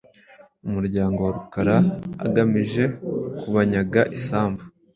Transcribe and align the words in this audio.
umuryango 0.67 1.19
wa 1.25 1.31
Rukara, 1.35 1.77
agamije 2.25 2.83
kubanyaga 3.39 4.01
isambu 4.17 4.63